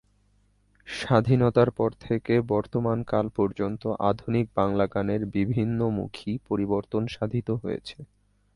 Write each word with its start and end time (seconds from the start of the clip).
স্বাধীনতার 0.87 1.69
পর 1.71 1.89
থেকে 1.99 2.33
বর্তমান 2.47 2.97
কাল 3.03 3.25
পর্যন্ত 3.35 3.83
আধুনিক 4.09 4.45
বাংলা 4.55 4.85
গানের 4.87 5.21
বিভিন্নমুখী 5.27 6.31
পরিবর্তন 6.49 7.03
সাধিত 7.07 7.47
হয়েছে। 7.63 7.97